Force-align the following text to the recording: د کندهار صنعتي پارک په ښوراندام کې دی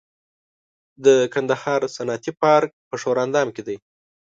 د 1.05 1.07
کندهار 1.33 1.81
صنعتي 1.95 2.31
پارک 2.41 2.69
په 2.89 2.95
ښوراندام 3.01 3.47
کې 3.55 3.61
دی 3.67 3.77